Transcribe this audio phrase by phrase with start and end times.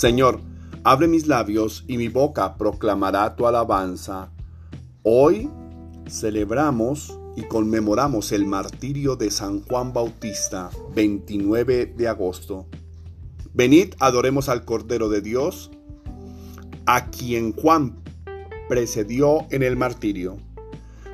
[0.00, 0.40] Señor,
[0.82, 4.32] abre mis labios y mi boca proclamará tu alabanza.
[5.02, 5.50] Hoy
[6.08, 12.66] celebramos y conmemoramos el martirio de San Juan Bautista, 29 de agosto.
[13.52, 15.70] Venid, adoremos al Cordero de Dios,
[16.86, 18.02] a quien Juan
[18.70, 20.38] precedió en el martirio.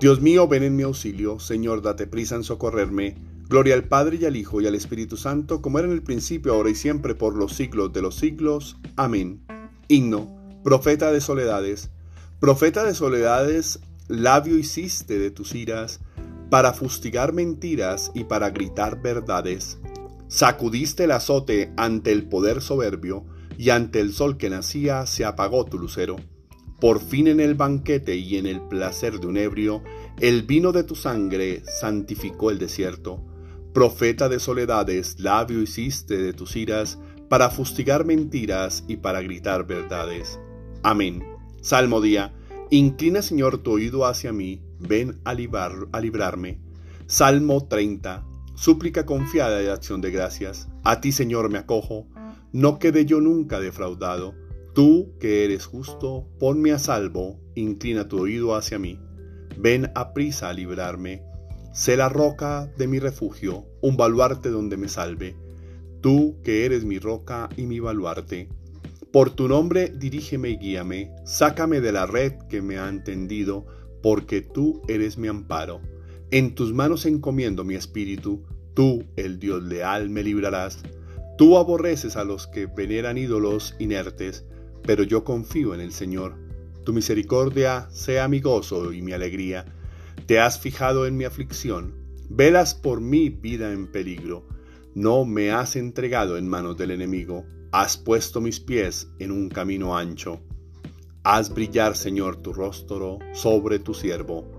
[0.00, 3.16] Dios mío, ven en mi auxilio, Señor, date prisa en socorrerme.
[3.48, 6.52] Gloria al Padre y al Hijo y al Espíritu Santo, como era en el principio,
[6.52, 8.76] ahora y siempre, por los siglos de los siglos.
[8.94, 9.42] Amén.
[9.88, 11.90] Himno, profeta de soledades.
[12.40, 16.00] Profeta de soledades, labio hiciste de tus iras,
[16.50, 19.78] para fustigar mentiras y para gritar verdades.
[20.28, 23.24] Sacudiste el azote ante el poder soberbio,
[23.56, 26.16] y ante el sol que nacía se apagó tu lucero.
[26.80, 29.82] Por fin en el banquete y en el placer de un ebrio,
[30.20, 33.24] el vino de tu sangre santificó el desierto.
[33.72, 40.40] Profeta de soledades, labio hiciste de tus iras, para fustigar mentiras y para gritar verdades.
[40.82, 41.22] Amén.
[41.60, 42.34] Salmo día.
[42.70, 45.32] Inclina, Señor, tu oído hacia mí, ven a,
[45.92, 46.60] a librarme.
[47.06, 48.26] Salmo 30.
[48.54, 50.68] Súplica confiada de acción de gracias.
[50.84, 52.06] A ti, Señor, me acojo.
[52.52, 54.34] No quede yo nunca defraudado
[54.78, 59.00] Tú, que eres justo, ponme a salvo, inclina tu oído hacia mí.
[59.58, 61.24] Ven a prisa a librarme.
[61.72, 65.36] Sé la roca de mi refugio, un baluarte donde me salve.
[66.00, 68.48] Tú, que eres mi roca y mi baluarte.
[69.12, 73.66] Por tu nombre dirígeme y guíame, sácame de la red que me ha tendido,
[74.02, 75.80] porque tú eres mi amparo.
[76.30, 80.82] En tus manos encomiendo mi espíritu, tú, el Dios leal, me librarás.
[81.38, 84.44] Tú aborreces a los que veneran ídolos inertes,
[84.82, 86.36] pero yo confío en el Señor.
[86.84, 89.64] Tu misericordia sea mi gozo y mi alegría.
[90.26, 91.94] Te has fijado en mi aflicción,
[92.28, 94.46] velas por mi vida en peligro.
[94.94, 99.96] No me has entregado en manos del enemigo, has puesto mis pies en un camino
[99.96, 100.40] ancho.
[101.22, 104.50] Haz brillar, Señor, tu rostro sobre tu siervo.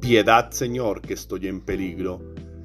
[0.00, 2.20] Piedad, Señor, que estoy en peligro.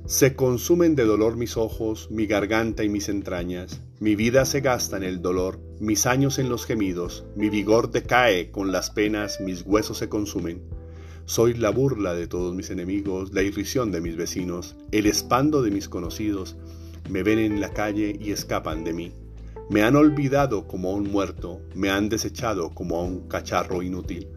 [0.05, 3.81] Se consumen de dolor mis ojos, mi garganta y mis entrañas.
[3.99, 8.49] Mi vida se gasta en el dolor, mis años en los gemidos, mi vigor decae
[8.49, 10.78] con las penas, mis huesos se consumen.
[11.29, 15.69] Soy la burla de todos mis enemigos, la irrisión de mis vecinos, el espando de
[15.69, 16.57] mis conocidos.
[17.07, 19.11] Me ven en la calle y escapan de mí.
[19.69, 24.27] Me han olvidado como a un muerto, me han desechado como a un cacharro inútil.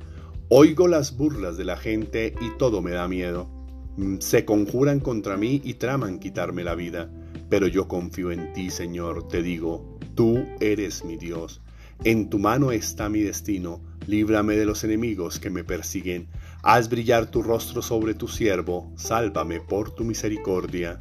[0.51, 3.49] Oigo las burlas de la gente y todo me da miedo.
[3.97, 7.11] Mm, se conjuran contra mí y traman quitarme la vida.
[7.49, 11.63] Pero yo confío en ti, Señor, te digo, tú eres mi Dios.
[12.05, 13.81] En tu mano está mi destino.
[14.07, 16.29] Líbrame de los enemigos que me persiguen.
[16.65, 18.93] Haz brillar tu rostro sobre tu siervo.
[18.97, 21.01] Sálvame por tu misericordia.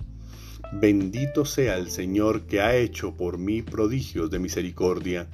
[0.74, 5.28] Bendito sea el Señor que ha hecho por mí prodigios de misericordia.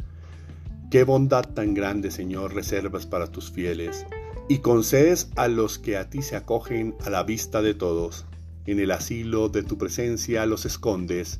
[0.92, 4.06] Qué bondad tan grande, Señor, reservas para tus fieles
[4.50, 8.26] y concedes a los que a ti se acogen a la vista de todos.
[8.66, 11.40] En el asilo de tu presencia los escondes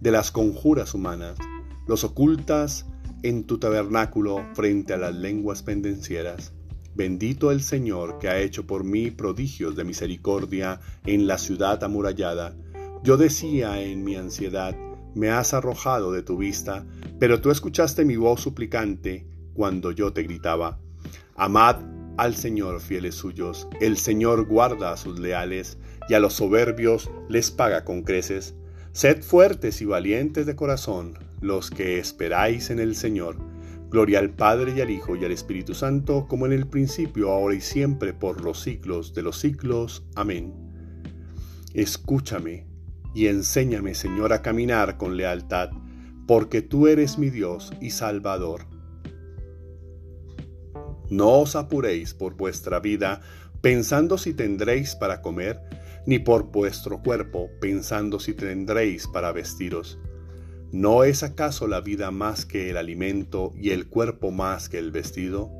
[0.00, 1.36] de las conjuras humanas,
[1.86, 2.86] los ocultas
[3.22, 6.54] en tu tabernáculo frente a las lenguas pendencieras.
[6.94, 12.54] Bendito el Señor que ha hecho por mí prodigios de misericordia en la ciudad amurallada.
[13.02, 14.76] Yo decía en mi ansiedad,
[15.14, 16.86] me has arrojado de tu vista,
[17.18, 20.78] pero tú escuchaste mi voz suplicante cuando yo te gritaba.
[21.34, 21.76] Amad
[22.16, 25.78] al Señor, fieles suyos, el Señor guarda a sus leales,
[26.08, 28.54] y a los soberbios les paga con creces.
[28.92, 33.36] Sed fuertes y valientes de corazón, los que esperáis en el Señor.
[33.92, 37.54] Gloria al Padre y al Hijo y al Espíritu Santo, como en el principio, ahora
[37.54, 40.04] y siempre, por los siglos de los siglos.
[40.16, 40.54] Amén.
[41.74, 42.66] Escúchame
[43.14, 45.70] y enséñame, Señor, a caminar con lealtad,
[46.26, 48.66] porque tú eres mi Dios y Salvador
[51.12, 53.20] no os apuréis por vuestra vida,
[53.60, 55.60] pensando si tendréis para comer,
[56.06, 59.98] ni por vuestro cuerpo, pensando si tendréis para vestiros.
[60.72, 64.90] ¿No es acaso la vida más que el alimento y el cuerpo más que el
[64.90, 65.50] vestido?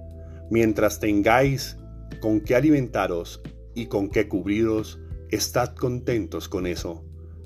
[0.50, 1.76] Mientras tengáis
[2.22, 3.42] con qué alimentaros
[3.74, 4.98] y con qué cubriros,
[5.30, 7.04] estad contentos con eso.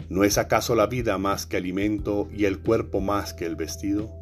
[0.08, 4.12] ¿No es acaso la vida más que alimento y el cuerpo más que el vestido?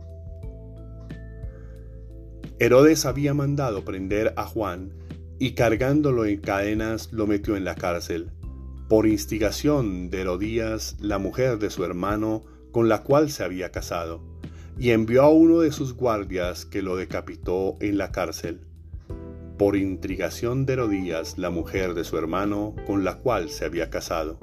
[2.58, 4.94] Herodes había mandado prender a Juan
[5.38, 8.30] y cargándolo en cadenas lo metió en la cárcel,
[8.88, 14.20] por instigación de Herodías, la mujer de su hermano, con la cual se había casado,
[14.76, 18.62] y envió a uno de sus guardias que lo decapitó en la cárcel,
[19.56, 24.40] por intrigación de Herodías, la mujer de su hermano, con la cual se había casado.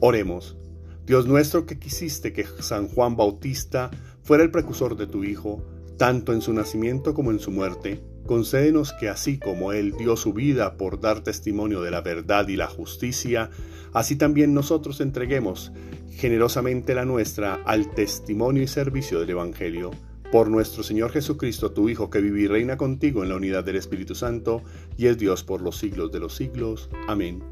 [0.00, 0.58] Oremos,
[1.06, 3.90] Dios nuestro que quisiste que San Juan Bautista
[4.22, 5.64] fuera el precursor de tu Hijo,
[5.96, 10.32] tanto en su nacimiento como en su muerte, concédenos que así como Él dio su
[10.32, 13.50] vida por dar testimonio de la verdad y la justicia,
[13.92, 15.72] así también nosotros entreguemos
[16.10, 19.90] generosamente la nuestra al testimonio y servicio del Evangelio.
[20.32, 23.76] Por nuestro Señor Jesucristo, tu Hijo, que vive y reina contigo en la unidad del
[23.76, 24.62] Espíritu Santo,
[24.96, 26.90] y es Dios por los siglos de los siglos.
[27.06, 27.42] Amén.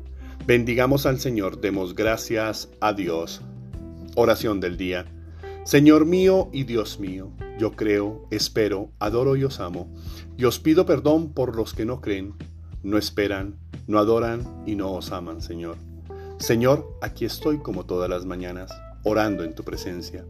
[0.46, 3.42] Bendigamos al Señor, demos gracias a Dios.
[4.16, 5.06] Oración del día.
[5.64, 9.92] Señor mío y Dios mío, yo creo, espero, adoro y os amo,
[10.36, 12.34] y os pido perdón por los que no creen,
[12.82, 13.56] no esperan,
[13.86, 15.76] no adoran y no os aman, Señor.
[16.38, 18.70] Señor, aquí estoy como todas las mañanas,
[19.04, 20.24] orando en tu presencia.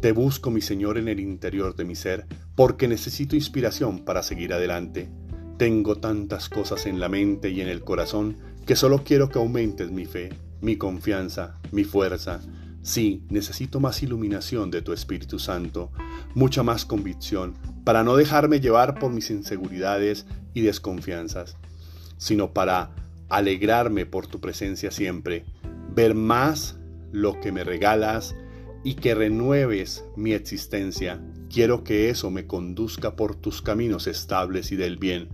[0.00, 4.52] Te busco, mi Señor, en el interior de mi ser, porque necesito inspiración para seguir
[4.52, 5.08] adelante.
[5.56, 9.90] Tengo tantas cosas en la mente y en el corazón que solo quiero que aumentes
[9.90, 10.30] mi fe,
[10.60, 12.40] mi confianza, mi fuerza,
[12.88, 15.92] Sí, necesito más iluminación de tu Espíritu Santo,
[16.34, 17.52] mucha más convicción,
[17.84, 20.24] para no dejarme llevar por mis inseguridades
[20.54, 21.58] y desconfianzas,
[22.16, 22.92] sino para
[23.28, 25.44] alegrarme por tu presencia siempre,
[25.94, 26.78] ver más
[27.12, 28.34] lo que me regalas
[28.84, 31.20] y que renueves mi existencia.
[31.50, 35.28] Quiero que eso me conduzca por tus caminos estables y del bien,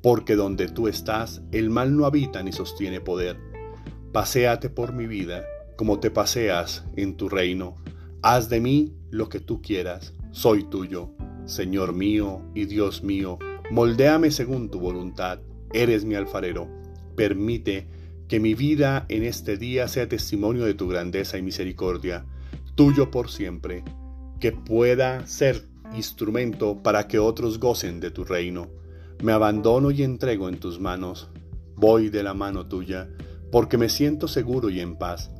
[0.00, 3.36] porque donde tú estás, el mal no habita ni sostiene poder.
[4.12, 5.42] Paséate por mi vida
[5.80, 7.74] como te paseas en tu reino.
[8.20, 11.14] Haz de mí lo que tú quieras, soy tuyo,
[11.46, 13.38] Señor mío y Dios mío,
[13.70, 15.40] moldéame según tu voluntad,
[15.72, 16.68] eres mi alfarero.
[17.16, 17.88] Permite
[18.28, 22.26] que mi vida en este día sea testimonio de tu grandeza y misericordia,
[22.74, 23.82] tuyo por siempre,
[24.38, 28.68] que pueda ser instrumento para que otros gocen de tu reino.
[29.22, 31.30] Me abandono y entrego en tus manos,
[31.74, 33.08] voy de la mano tuya,
[33.50, 35.30] porque me siento seguro y en paz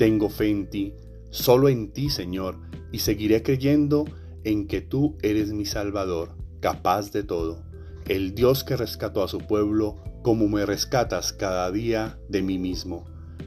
[0.00, 0.94] tengo fe en ti,
[1.28, 2.56] solo en ti, Señor,
[2.90, 4.06] y seguiré creyendo
[4.44, 7.66] en que tú eres mi Salvador, capaz de todo,
[8.08, 13.04] el Dios que rescató a su pueblo como me rescatas cada día de mí mismo.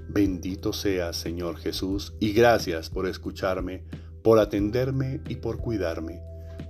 [0.10, 3.84] Bendito seas, Señor Jesús, y gracias por escucharme,
[4.22, 6.22] por atenderme y por cuidarme.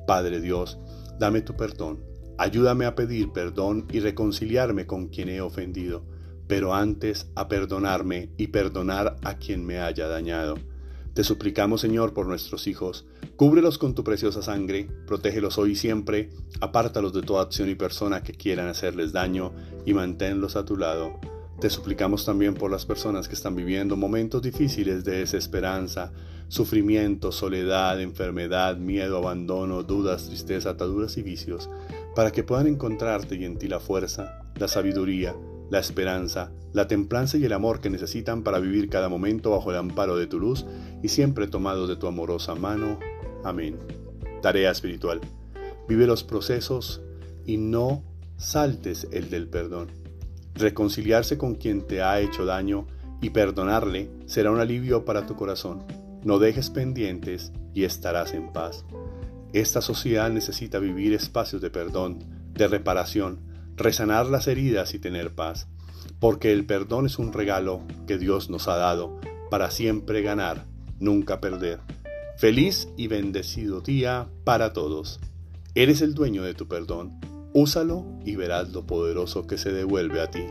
[0.07, 0.79] Padre Dios,
[1.19, 2.05] dame tu perdón.
[2.37, 6.05] Ayúdame a pedir perdón y reconciliarme con quien he ofendido
[6.47, 10.57] pero antes a perdonarme y perdonar a quien me haya dañado.
[11.13, 13.05] Te suplicamos, Señor, por nuestros hijos,
[13.35, 18.23] cúbrelos con tu preciosa sangre, protégelos hoy y siempre, apártalos de toda acción y persona
[18.23, 19.53] que quieran hacerles daño
[19.85, 21.19] y manténlos a tu lado.
[21.59, 26.11] Te suplicamos también por las personas que están viviendo momentos difíciles de desesperanza,
[26.47, 31.69] sufrimiento, soledad, enfermedad, miedo, abandono, dudas, tristeza, ataduras y vicios,
[32.15, 35.35] para que puedan encontrarte y en ti la fuerza, la sabiduría,
[35.73, 39.77] la esperanza, la templanza y el amor que necesitan para vivir cada momento bajo el
[39.77, 40.67] amparo de tu luz
[41.01, 42.99] y siempre tomados de tu amorosa mano.
[43.43, 43.79] Amén.
[44.43, 45.19] Tarea espiritual.
[45.89, 47.01] Vive los procesos
[47.43, 48.03] y no
[48.37, 49.87] saltes el del perdón.
[50.53, 52.85] Reconciliarse con quien te ha hecho daño
[53.19, 55.83] y perdonarle será un alivio para tu corazón.
[56.23, 58.85] No dejes pendientes y estarás en paz.
[59.53, 62.19] Esta sociedad necesita vivir espacios de perdón,
[62.53, 63.39] de reparación,
[63.75, 65.67] resanar las heridas y tener paz,
[66.19, 70.65] porque el perdón es un regalo que Dios nos ha dado para siempre ganar,
[70.99, 71.79] nunca perder.
[72.37, 75.19] Feliz y bendecido día para todos.
[75.75, 77.19] Eres el dueño de tu perdón.
[77.53, 80.45] Úsalo y verás lo poderoso que se devuelve a ti.